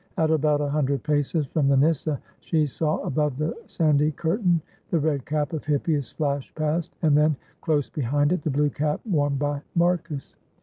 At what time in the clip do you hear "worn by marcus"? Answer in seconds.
9.05-10.33